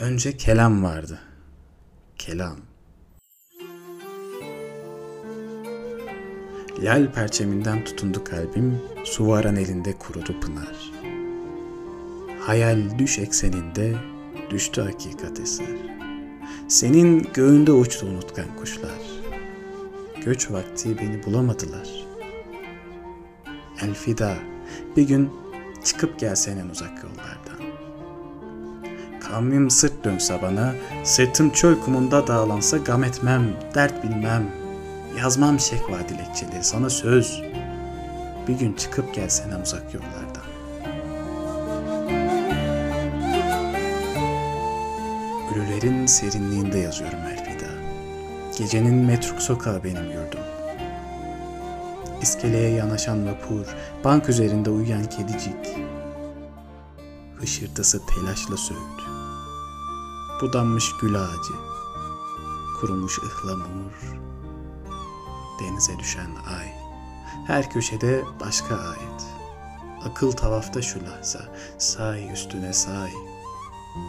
[0.00, 1.18] Önce kelam vardı.
[2.16, 2.56] Kelam.
[6.82, 10.92] Lal perçeminden tutundu kalbim, su varan elinde kurudu pınar.
[12.40, 13.94] Hayal düş ekseninde
[14.50, 15.66] düştü hakikat eser.
[16.68, 19.00] Senin göğünde uçtu unutkan kuşlar.
[20.24, 22.06] Göç vakti beni bulamadılar.
[23.82, 24.34] Elfida,
[24.96, 25.30] bir gün
[25.84, 27.59] çıkıp gelsen en uzak yollardan.
[29.30, 30.74] Kavmim sırt dönse bana,
[31.04, 34.50] sırtım çöl kumunda dağlansa gam etmem, dert bilmem.
[35.18, 37.42] Yazmam şekva dilekçeli, sana söz.
[38.48, 40.50] Bir gün çıkıp gelsen en uzak yollardan.
[45.54, 47.70] Ölülerin serinliğinde yazıyorum Elfida.
[48.58, 50.40] Gecenin metruk sokağı benim yurdum.
[52.22, 53.66] İskeleye yanaşan vapur,
[54.04, 55.76] bank üzerinde uyuyan kedicik.
[57.36, 59.19] Hışırtısı telaşla söğüt.
[60.40, 61.54] Budanmış gül ağacı,
[62.80, 64.18] kurumuş ıhlamur,
[65.60, 66.72] denize düşen ay.
[67.46, 69.26] Her köşede başka ayet.
[70.04, 71.40] Akıl tavafta şu lahza,
[71.78, 73.10] say üstüne say.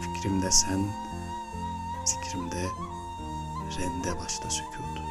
[0.02, 0.86] Fikrimde sen,
[2.04, 2.66] zikrimde
[3.78, 5.02] rende başta sükut.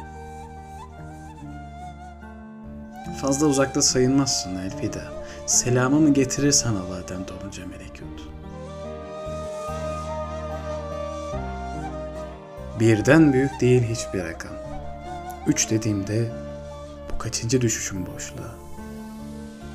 [3.20, 5.12] Fazla uzakta sayılmazsın Elfida.
[5.46, 8.28] Selamımı getirir sana vadem dolunca melekut.
[12.82, 14.52] Birden büyük değil hiçbir rakam.
[15.46, 16.32] Üç dediğimde
[17.12, 18.54] bu kaçıncı düşüşüm boşluğa.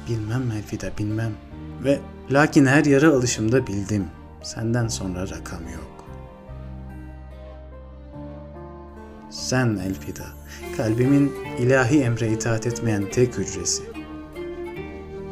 [0.09, 1.31] Bilmem Elfida bilmem.
[1.83, 1.99] Ve
[2.31, 4.05] lakin her yara alışımda bildim.
[4.43, 6.05] Senden sonra rakam yok.
[9.29, 10.25] Sen Elfida,
[10.77, 13.83] kalbimin ilahi emre itaat etmeyen tek hücresi.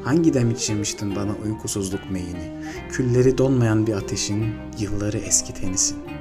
[0.03, 2.51] Hangi dem içirmiştin bana uykusuzluk meyini,
[2.91, 6.14] külleri donmayan bir ateşin yılları eski tenisin.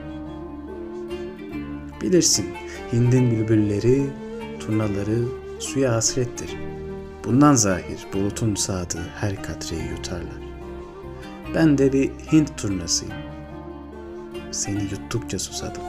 [2.05, 2.47] Bilirsin,
[2.92, 4.06] Hind'in bülbülleri,
[4.60, 5.24] turnaları
[5.58, 6.56] suya hasrettir.
[7.24, 10.42] Bundan zahir bulutun sağdığı her katreyi yutarlar.
[11.55, 13.14] Ben de bir Hint turnasıyım.
[14.51, 15.83] Seni yuttukça susadım.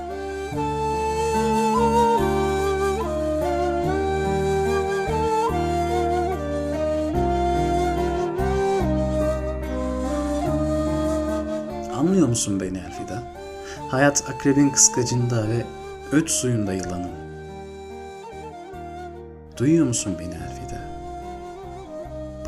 [11.93, 13.23] Anlıyor musun beni Elfida?
[13.89, 15.65] Hayat akrebin kıskacında ve
[16.11, 17.11] öt suyunda yılanın.
[19.57, 20.81] Duyuyor musun beni Elfida?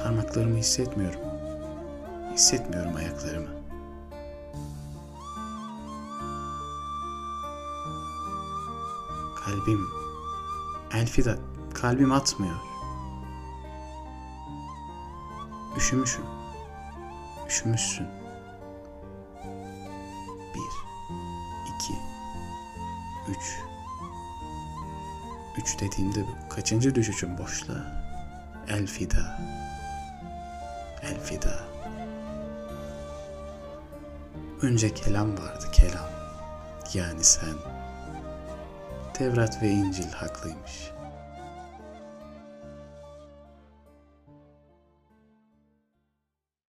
[0.03, 1.19] Parmaklarımı hissetmiyorum.
[2.33, 3.47] Hissetmiyorum ayaklarımı.
[9.45, 9.87] Kalbim,
[10.93, 11.37] Elfida,
[11.73, 12.55] kalbim atmıyor.
[15.77, 16.23] Üşümüşüm.
[17.47, 18.07] Üşümüşsün.
[20.55, 20.71] Bir,
[21.73, 22.16] iki,
[23.29, 23.59] üç.
[25.57, 27.85] Üç dediğimde bu kaçıncı düşüşüm boşluğa?
[28.67, 29.39] Elfida.
[31.03, 31.59] Elfida.
[34.61, 36.09] Önce kelam vardı kelam.
[36.93, 37.53] Yani sen.
[39.13, 40.91] Tevrat ve İncil haklıymış.